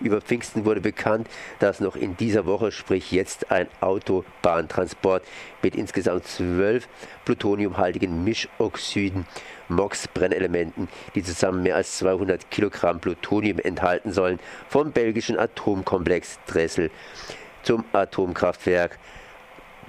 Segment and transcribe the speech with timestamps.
[0.00, 1.28] Über Pfingsten wurde bekannt,
[1.58, 5.24] dass noch in dieser Woche, sprich jetzt, ein Autobahntransport
[5.62, 6.88] mit insgesamt zwölf
[7.26, 9.26] plutoniumhaltigen Mischoxiden,
[9.68, 16.90] MOX-Brennelementen, die zusammen mehr als 200 Kilogramm Plutonium enthalten sollen, vom belgischen Atomkomplex Dressel
[17.62, 18.98] zum Atomkraftwerk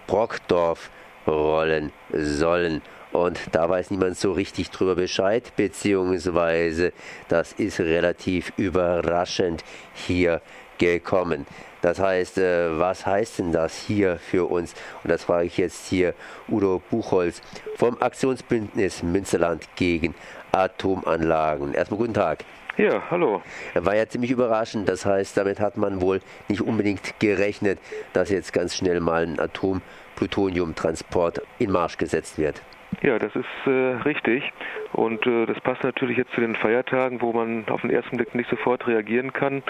[0.08, 0.90] Brockdorf
[1.26, 2.82] rollen sollen.
[3.12, 6.94] Und da weiß niemand so richtig drüber Bescheid, beziehungsweise
[7.28, 9.64] das ist relativ überraschend
[9.94, 10.42] hier
[10.78, 11.46] gekommen.
[11.82, 14.74] Das heißt, äh, was heißt denn das hier für uns?
[15.04, 16.14] Und das frage ich jetzt hier
[16.48, 17.42] Udo Buchholz
[17.76, 20.16] vom Aktionsbündnis Münsterland gegen
[20.52, 21.74] Atomanlagen.
[21.74, 22.46] Erstmal guten Tag.
[22.78, 23.42] Ja, hallo.
[23.74, 24.88] War ja ziemlich überraschend.
[24.88, 27.80] Das heißt, damit hat man wohl nicht unbedingt gerechnet,
[28.14, 32.62] dass jetzt ganz schnell mal ein Atomplutoniumtransport in Marsch gesetzt wird.
[33.02, 34.52] Ja, das ist äh, richtig.
[34.94, 38.36] Und äh, das passt natürlich jetzt zu den Feiertagen, wo man auf den ersten Blick
[38.36, 39.64] nicht sofort reagieren kann.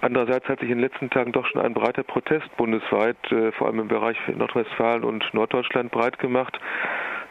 [0.00, 3.66] Andererseits hat sich in den letzten Tagen doch schon ein breiter Protest bundesweit, äh, vor
[3.66, 6.58] allem im Bereich Nordrhein-Westfalen und Norddeutschland, breit gemacht.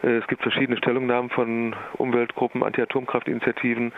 [0.04, 3.94] Äh, es gibt verschiedene Stellungnahmen von Umweltgruppen, Anti-Atomkraftinitiativen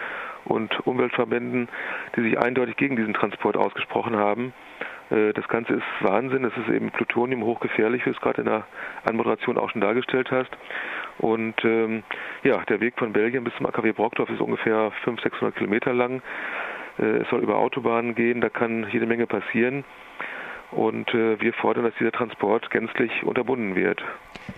[0.45, 1.67] und Umweltverbänden,
[2.15, 4.53] die sich eindeutig gegen diesen Transport ausgesprochen haben.
[5.09, 6.43] Äh, das Ganze ist Wahnsinn.
[6.43, 8.65] Es ist eben Plutonium hochgefährlich, wie du es gerade in der
[9.05, 10.51] Anmoderation auch schon dargestellt hast.
[11.19, 12.03] Und ähm,
[12.43, 16.21] ja, der Weg von Belgien bis zum AKW Brockdorf ist ungefähr 500, 600 Kilometer lang.
[16.99, 19.83] Äh, es soll über Autobahnen gehen, da kann jede Menge passieren.
[20.71, 24.03] Und äh, wir fordern, dass dieser Transport gänzlich unterbunden wird.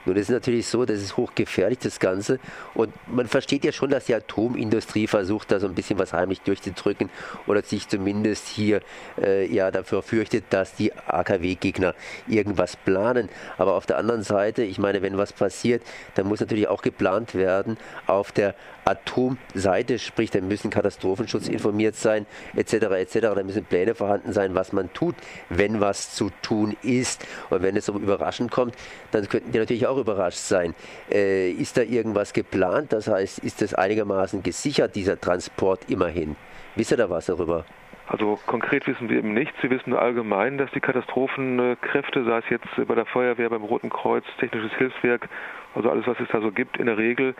[0.05, 2.39] Nun ist es natürlich so, das ist hochgefährlich, das Ganze.
[2.73, 6.41] Und man versteht ja schon, dass die Atomindustrie versucht, da so ein bisschen was heimlich
[6.41, 7.09] durchzudrücken
[7.47, 8.81] oder sich zumindest hier
[9.21, 11.95] äh, ja dafür fürchtet, dass die AKW-Gegner
[12.27, 13.29] irgendwas planen.
[13.57, 15.81] Aber auf der anderen Seite, ich meine, wenn was passiert,
[16.15, 18.55] dann muss natürlich auch geplant werden auf der
[18.89, 24.73] Atomseite, sprich, da müssen Katastrophenschutz informiert sein, etc., etc., da müssen Pläne vorhanden sein, was
[24.73, 25.15] man tut,
[25.49, 27.25] wenn was zu tun ist.
[27.49, 28.75] Und wenn es so überraschend kommt,
[29.11, 30.75] dann könnten die natürlich auch überrascht sein.
[31.11, 32.93] Äh, ist da irgendwas geplant?
[32.93, 36.35] Das heißt, ist das einigermaßen gesichert, dieser Transport immerhin?
[36.75, 37.65] Wisst ihr da was darüber?
[38.09, 39.55] Also konkret wissen wir eben nichts.
[39.61, 43.91] Wir wissen nur allgemein, dass die Katastrophenkräfte, sei es jetzt bei der Feuerwehr, beim Roten
[43.91, 45.29] Kreuz, Technisches Hilfswerk,
[45.75, 47.35] also alles, was es da so gibt, in der Regel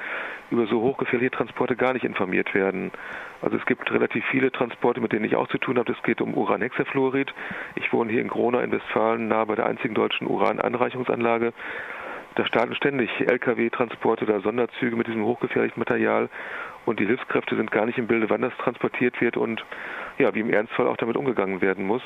[0.52, 2.92] über so hochgefährliche Transporte gar nicht informiert werden.
[3.42, 5.92] Also es gibt relativ viele Transporte, mit denen ich auch zu tun habe.
[5.92, 7.34] Es geht um Uranhexafluorid.
[7.74, 11.52] Ich wohne hier in Gronau in Westfalen, nahe bei der einzigen deutschen Urananreichungsanlage.
[12.40, 16.30] Da starten ständig Lkw-Transporte oder Sonderzüge mit diesem hochgefährlichen Material
[16.86, 19.62] und die Hilfskräfte sind gar nicht im Bilde, wann das transportiert wird und
[20.20, 22.02] ja, wie im Ernstfall auch damit umgegangen werden muss.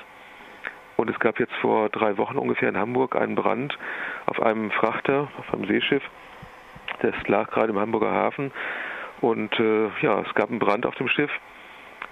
[0.97, 3.77] Und es gab jetzt vor drei Wochen ungefähr in Hamburg einen Brand
[4.25, 6.01] auf einem Frachter, auf einem Seeschiff.
[7.01, 8.51] Das lag gerade im Hamburger Hafen.
[9.21, 11.29] Und äh, ja, es gab einen Brand auf dem Schiff.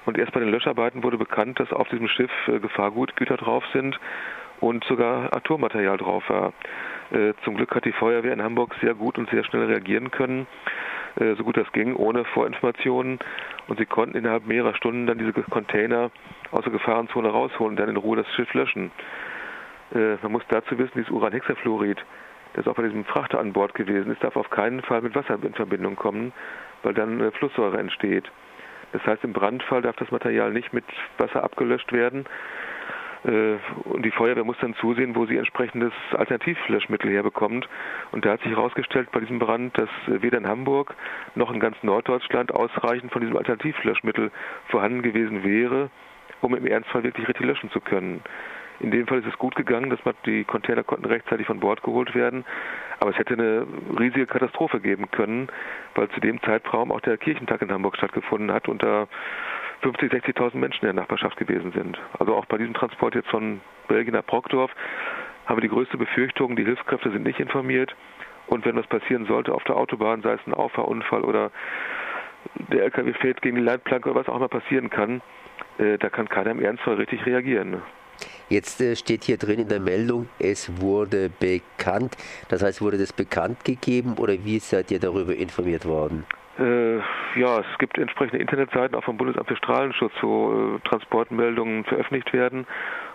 [0.06, 4.00] Und erst bei den Löscharbeiten wurde bekannt, dass auf diesem Schiff äh, Gefahrgutgüter drauf sind
[4.60, 6.54] und sogar Atommaterial drauf war.
[7.12, 10.48] Äh, zum Glück hat die Feuerwehr in Hamburg sehr gut und sehr schnell reagieren können,
[11.20, 13.20] äh, so gut das ging, ohne Vorinformationen.
[13.68, 16.12] Und sie konnten innerhalb mehrerer Stunden dann diese Container
[16.52, 18.92] aus der Gefahrenzone rausholen und dann in Ruhe das Schiff löschen.
[19.94, 21.98] Äh, man muss dazu wissen, dieses Uranhexafluorid,
[22.54, 25.38] das auch bei diesem Frachter an Bord gewesen ist, darf auf keinen Fall mit Wasser
[25.42, 26.32] in Verbindung kommen,
[26.84, 28.30] weil dann Flusssäure entsteht.
[28.94, 30.84] Das heißt, im Brandfall darf das Material nicht mit
[31.18, 32.26] Wasser abgelöscht werden.
[33.26, 37.68] Äh, und die Feuerwehr muss dann zusehen, wo sie entsprechendes Alternativlöschmittel herbekommt.
[38.12, 40.96] Und da hat sich herausgestellt bei diesem Brand, dass weder in Hamburg
[41.36, 44.32] noch in ganz Norddeutschland ausreichend von diesem Alternativlöschmittel
[44.68, 45.90] vorhanden gewesen wäre,
[46.42, 48.22] um im Ernstfall wirklich richtig löschen zu können.
[48.82, 51.84] In dem Fall ist es gut gegangen, dass man, die Container konnten rechtzeitig von Bord
[51.84, 52.44] geholt werden.
[53.00, 53.68] Aber es hätte eine
[54.00, 55.50] riesige Katastrophe geben können,
[55.94, 59.08] weil zu dem Zeitraum auch der Kirchentag in Hamburg stattgefunden hat und da
[59.82, 62.00] 50, 60.000 Menschen in der Nachbarschaft gewesen sind.
[62.20, 64.72] Also auch bei diesem Transport jetzt von Belgien nach Brockdorf
[65.46, 67.96] haben wir die größte Befürchtung, die Hilfskräfte sind nicht informiert.
[68.48, 71.52] Und wenn was passieren sollte auf der Autobahn, sei es ein Auffahrunfall oder
[72.72, 75.22] der LKW fällt gegen die Leitplanke oder was auch immer passieren kann,
[75.78, 77.82] äh, da kann keiner im Ernstfall richtig reagieren.
[78.50, 82.18] Jetzt äh, steht hier drin in der Meldung, es wurde bekannt.
[82.50, 86.26] Das heißt, wurde das bekannt gegeben oder wie seid ihr darüber informiert worden?
[86.60, 86.98] Äh,
[87.40, 92.68] ja, es gibt entsprechende Internetseiten auch vom Bundesamt für Strahlenschutz, wo äh, Transportmeldungen veröffentlicht werden.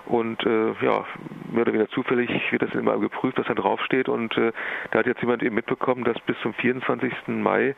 [0.06, 1.05] Und äh, ja,
[1.50, 4.09] mehr oder weniger zufällig wird das immer geprüft, was da draufsteht.
[4.09, 4.53] Und äh,
[4.91, 7.12] da hat jetzt jemand eben mitbekommen, dass bis zum 24.
[7.27, 7.75] Mai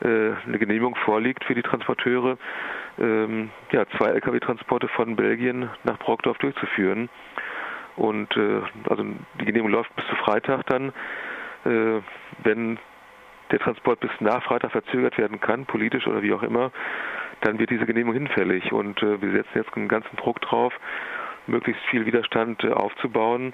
[0.00, 0.06] äh,
[0.46, 2.38] eine Genehmigung vorliegt für die Transporteure,
[2.98, 7.10] ähm, ja, zwei Lkw-Transporte von Belgien nach Brockdorf durchzuführen.
[7.96, 10.92] Und äh, also die Genehmigung läuft bis zu Freitag dann.
[12.42, 12.78] Wenn
[13.54, 16.72] der Transport bis nach Freitag verzögert werden kann, politisch oder wie auch immer,
[17.42, 18.72] dann wird diese Genehmigung hinfällig.
[18.72, 20.72] Und äh, wir setzen jetzt einen ganzen Druck drauf,
[21.46, 23.52] möglichst viel Widerstand äh, aufzubauen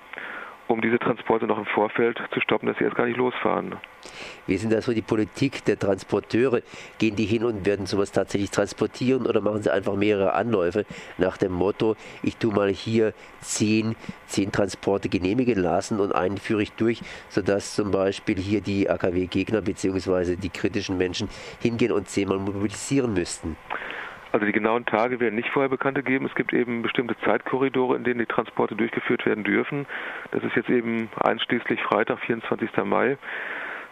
[0.71, 3.77] um diese Transporte noch im Vorfeld zu stoppen, dass sie erst gar nicht losfahren.
[4.47, 6.63] Wie ist denn da so die Politik der Transporteure?
[6.99, 10.87] Gehen die hin und werden sowas tatsächlich transportieren oder machen sie einfach mehrere Anläufe
[11.19, 13.97] nach dem Motto, ich tue mal hier zehn,
[14.27, 19.61] zehn Transporte genehmigen lassen und einen führe ich durch, sodass zum Beispiel hier die AKW-Gegner
[19.63, 20.37] bzw.
[20.37, 21.29] die kritischen Menschen
[21.61, 23.57] hingehen und zehnmal mobilisieren müssten?
[24.33, 26.27] Also die genauen Tage werden nicht vorher bekannt gegeben.
[26.27, 29.87] Es gibt eben bestimmte Zeitkorridore, in denen die Transporte durchgeführt werden dürfen.
[30.31, 32.71] Das ist jetzt eben einschließlich Freitag, 24.
[32.85, 33.19] Mai.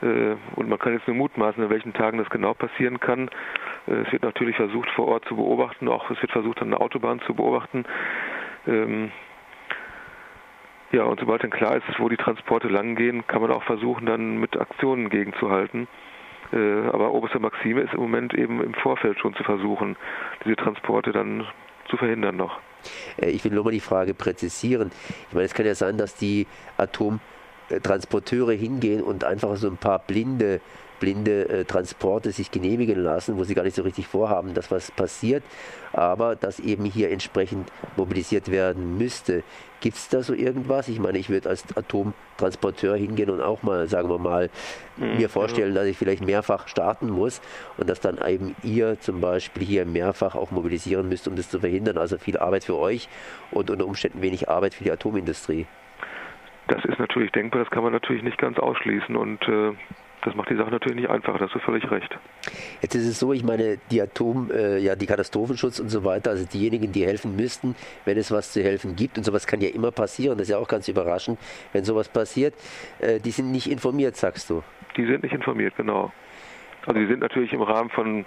[0.01, 3.29] Äh, und man kann jetzt nur mutmaßen, an welchen Tagen das genau passieren kann.
[3.89, 5.89] Äh, es wird natürlich versucht, vor Ort zu beobachten.
[5.89, 7.85] Auch es wird versucht, an der Autobahn zu beobachten.
[8.67, 9.11] Ähm,
[10.93, 14.39] ja, und sobald dann klar ist, wo die Transporte langgehen, kann man auch versuchen, dann
[14.39, 15.89] mit Aktionen gegenzuhalten.
[16.53, 19.97] Äh, aber oberste Maxime ist im Moment eben im Vorfeld schon zu versuchen,
[20.45, 21.47] diese Transporte dann
[21.89, 22.59] zu verhindern noch.
[23.21, 24.91] Äh, ich will nur mal die Frage präzisieren.
[25.29, 26.47] Ich meine, es kann ja sein, dass die
[26.77, 30.61] Atomtransporteure hingehen und einfach so ein paar blinde
[31.01, 34.91] blinde äh, Transporte sich genehmigen lassen, wo sie gar nicht so richtig vorhaben, dass was
[34.91, 35.43] passiert,
[35.93, 39.43] aber dass eben hier entsprechend mobilisiert werden müsste.
[39.81, 40.89] Gibt es da so irgendwas?
[40.89, 44.51] Ich meine, ich würde als Atomtransporteur hingehen und auch mal, sagen wir mal,
[44.97, 47.41] mhm, mir vorstellen, dass ich vielleicht mehrfach starten muss
[47.77, 51.61] und dass dann eben ihr zum Beispiel hier mehrfach auch mobilisieren müsst, um das zu
[51.61, 51.97] verhindern.
[51.97, 53.09] Also viel Arbeit für euch
[53.53, 55.67] und unter Umständen wenig Arbeit für die Atomindustrie.
[56.67, 59.73] Das ist natürlich denkbar, das kann man natürlich nicht ganz ausschließen und äh
[60.25, 62.19] das macht die Sache natürlich nicht einfacher, da hast du völlig recht.
[62.83, 66.31] Jetzt ist es so, ich meine, die Atom, äh, ja, die Katastrophenschutz und so weiter,
[66.31, 69.69] also diejenigen, die helfen müssten, wenn es was zu helfen gibt, und sowas kann ja
[69.69, 71.39] immer passieren, das ist ja auch ganz überraschend,
[71.73, 72.55] wenn sowas passiert,
[73.01, 74.63] äh, die sind nicht informiert, sagst du.
[74.97, 76.13] Die sind nicht informiert, genau.
[76.87, 78.25] Also die sind natürlich im Rahmen von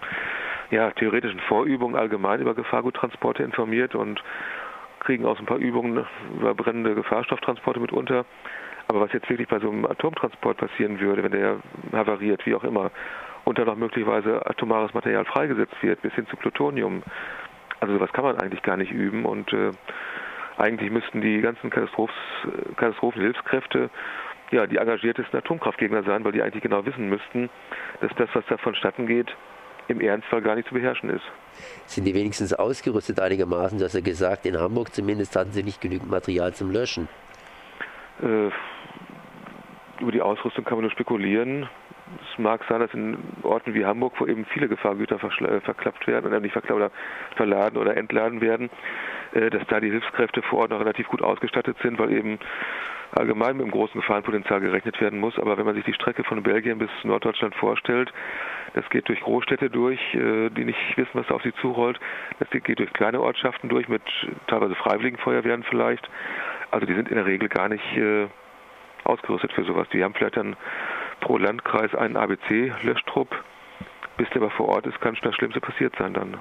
[0.70, 4.24] ja, theoretischen Vorübungen allgemein über Gefahrguttransporte informiert und
[5.02, 6.06] kriegen aus ein paar Übungen
[6.38, 8.26] über brennende Gefahrstofftransporte mitunter.
[8.92, 11.62] Aber was jetzt wirklich bei so einem Atomtransport passieren würde, wenn der
[11.94, 12.92] havariert, wie auch immer,
[13.46, 17.02] und dann noch möglicherweise atomares Material freigesetzt wird, bis hin zu Plutonium,
[17.80, 19.72] also sowas kann man eigentlich gar nicht üben und äh,
[20.58, 23.90] eigentlich müssten die ganzen Katastrophenhilfskräfte
[24.52, 27.50] ja, die engagiertesten Atomkraftgegner sein, weil die eigentlich genau wissen müssten,
[28.02, 29.34] dass das, was da vonstatten geht,
[29.88, 31.24] im Ernstfall gar nicht zu beherrschen ist.
[31.86, 33.78] Sind die wenigstens ausgerüstet einigermaßen?
[33.78, 37.08] Du hast ja gesagt, in Hamburg zumindest hatten sie nicht genügend Material zum Löschen.
[38.22, 38.50] Äh,
[40.02, 41.70] über die Ausrüstung kann man nur spekulieren.
[42.34, 46.26] Es mag sein, dass in Orten wie Hamburg, wo eben viele Gefahrgüter äh, verklappt werden
[46.26, 46.92] oder nicht verklappt oder
[47.36, 48.70] verladen oder entladen werden,
[49.34, 52.40] äh, dass da die Hilfskräfte vor Ort noch relativ gut ausgestattet sind, weil eben
[53.14, 55.38] allgemein mit einem großen Gefahrenpotenzial gerechnet werden muss.
[55.38, 58.12] Aber wenn man sich die Strecke von Belgien bis Norddeutschland vorstellt,
[58.74, 62.00] das geht durch Großstädte durch, äh, die nicht wissen, was da auf sie zurollt.
[62.40, 64.04] Das geht durch kleine Ortschaften durch, mit
[64.48, 66.10] teilweise freiwilligen Feuerwehren vielleicht.
[66.72, 67.84] Also die sind in der Regel gar nicht
[69.12, 69.88] ausgerüstet für sowas.
[69.94, 70.56] Die haben vielleicht dann
[71.20, 73.44] pro Landkreis einen ABC-Löschtrupp.
[74.18, 76.38] Bis der aber vor Ort ist, kann schon das Schlimmste passiert sein dann.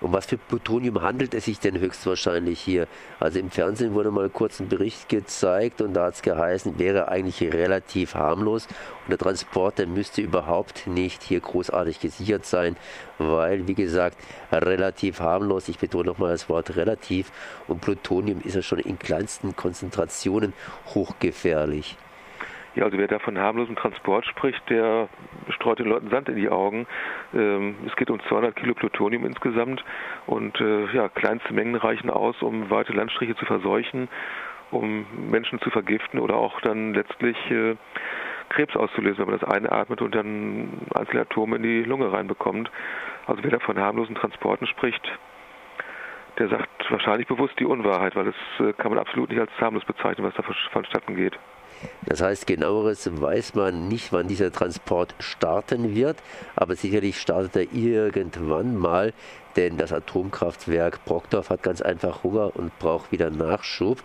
[0.00, 2.86] Um was für Plutonium handelt es sich denn höchstwahrscheinlich hier?
[3.18, 7.08] Also im Fernsehen wurde mal kurz ein Bericht gezeigt und da hat es geheißen, wäre
[7.08, 8.66] eigentlich relativ harmlos
[9.04, 12.76] und der Transport, der müsste überhaupt nicht hier großartig gesichert sein,
[13.18, 14.16] weil, wie gesagt,
[14.52, 17.30] relativ harmlos, ich betone nochmal das Wort relativ,
[17.68, 20.52] und Plutonium ist ja schon in kleinsten Konzentrationen
[20.94, 21.96] hochgefährlich.
[22.76, 25.08] Ja, also wer da von harmlosem Transport spricht, der
[25.48, 26.86] streut den Leuten Sand in die Augen.
[27.34, 29.84] Ähm, es geht um 200 Kilo Plutonium insgesamt
[30.26, 34.08] und äh, ja, kleinste Mengen reichen aus, um weite Landstriche zu verseuchen,
[34.70, 37.74] um Menschen zu vergiften oder auch dann letztlich äh,
[38.50, 42.70] Krebs auszulösen, wenn man das einatmet und dann einzelne Atome in die Lunge reinbekommt.
[43.26, 45.02] Also wer da von harmlosen Transporten spricht,
[46.38, 49.84] der sagt wahrscheinlich bewusst die Unwahrheit, weil das äh, kann man absolut nicht als harmlos
[49.84, 51.36] bezeichnen, was da vonstatten geht.
[52.06, 56.16] Das heißt, genaueres weiß man nicht, wann dieser Transport starten wird,
[56.56, 59.12] aber sicherlich startet er irgendwann mal,
[59.56, 63.98] denn das Atomkraftwerk Brockdorf hat ganz einfach Hunger und braucht wieder Nachschub.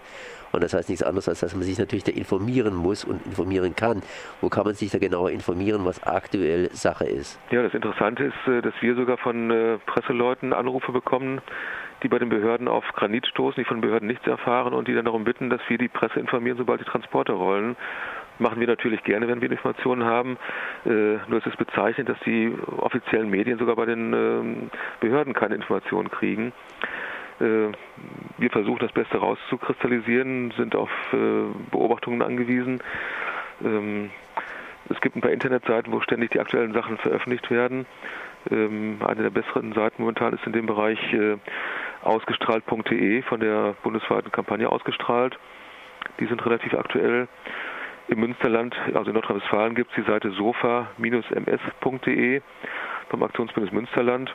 [0.56, 3.76] Und das heißt nichts anderes, als dass man sich natürlich da informieren muss und informieren
[3.76, 4.02] kann.
[4.40, 7.38] Wo kann man sich da genauer informieren, was aktuell Sache ist?
[7.52, 11.42] Ja, das Interessante ist, äh, dass wir sogar von äh, Presseleuten Anrufe bekommen,
[12.06, 15.06] die bei den Behörden auf Granit stoßen, die von Behörden nichts erfahren und die dann
[15.06, 17.76] darum bitten, dass wir die Presse informieren, sobald die Transporte rollen.
[18.38, 20.38] Machen wir natürlich gerne, wenn wir Informationen haben.
[20.86, 24.70] Äh, nur ist es bezeichnend, dass die offiziellen Medien sogar bei den äh,
[25.00, 26.54] Behörden keine Informationen kriegen.
[27.40, 27.72] Äh,
[28.38, 31.18] wir versuchen das Beste rauszukristallisieren, sind auf äh,
[31.72, 32.82] Beobachtungen angewiesen.
[33.64, 34.12] Ähm,
[34.90, 37.88] es gibt ein paar Internetseiten, wo ständig die aktuellen Sachen veröffentlicht werden.
[38.52, 41.38] Ähm, eine der besseren Seiten momentan ist in dem Bereich äh,
[42.06, 45.38] ausgestrahlt.de von der bundesweiten Kampagne ausgestrahlt.
[46.20, 47.28] Die sind relativ aktuell.
[48.08, 52.42] Im Münsterland, also in Nordrhein-Westfalen, gibt es die Seite sofa-ms.de
[53.10, 54.32] vom Aktionsbündnis Münsterland.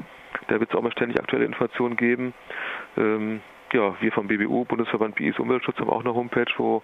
[0.49, 2.35] Da wird es auch mal ständig aktuelle Informationen geben.
[2.97, 3.41] Ähm,
[3.73, 6.83] ja, wir vom BBU, Bundesverband BIS Umweltschutz, haben auch eine Homepage, wo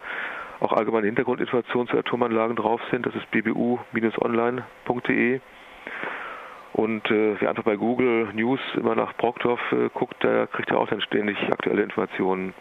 [0.61, 3.05] auch allgemeine Hintergrundinformationen zu Atomanlagen drauf sind.
[3.05, 5.40] Das ist bbu-online.de.
[6.76, 10.76] Und äh, wer einfach bei Google News immer nach Brockdorf äh, guckt, der kriegt ja
[10.76, 12.52] auch dann ständig aktuelle Informationen.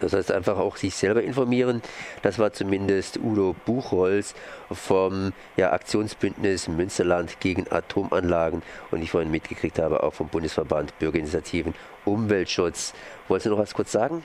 [0.00, 1.80] Das heißt einfach auch sich selber informieren.
[2.22, 4.34] Das war zumindest Udo Buchholz
[4.72, 11.74] vom ja, Aktionsbündnis Münsterland gegen Atomanlagen und ich vorhin mitgekriegt habe, auch vom Bundesverband Bürgerinitiativen
[12.04, 12.92] Umweltschutz.
[13.28, 14.24] Wolltest du noch was kurz sagen?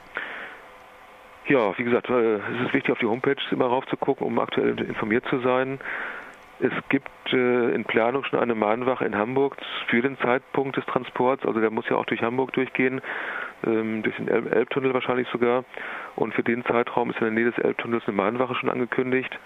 [1.47, 4.39] Ja, wie gesagt, äh, es ist wichtig, auf die Homepage immer rauf zu gucken, um
[4.39, 5.79] aktuell informiert zu sein.
[6.59, 9.57] Es gibt äh, in Planung schon eine Mahnwache in Hamburg
[9.87, 11.45] für den Zeitpunkt des Transports.
[11.45, 13.01] Also der muss ja auch durch Hamburg durchgehen,
[13.65, 15.65] ähm, durch den El Elbtunnel wahrscheinlich sogar.
[16.15, 19.37] Und für den Zeitraum ist in der Nähe des Elbtunnels eine Mahnwache schon angekündigt.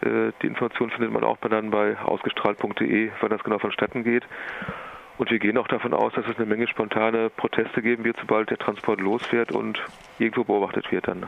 [0.00, 4.24] Äh, die Information findet man auch dann bei ausgestrahlt.de, wann das genau vonstatten geht.
[5.18, 8.50] Und wir gehen auch davon aus, dass es eine Menge spontane Proteste geben wird, sobald
[8.50, 9.80] der Transport losfährt und
[10.18, 11.26] irgendwo beobachtet wird dann.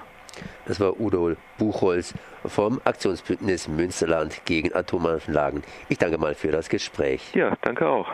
[0.67, 2.15] Das war Udo Buchholz
[2.45, 5.63] vom Aktionsbündnis Münsterland gegen Atomanlagen.
[5.89, 7.35] Ich danke mal für das Gespräch.
[7.35, 8.09] Ja, danke auch.